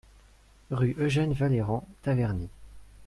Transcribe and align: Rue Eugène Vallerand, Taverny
Rue 0.71 0.95
Eugène 0.97 1.33
Vallerand, 1.33 1.87
Taverny 2.01 2.49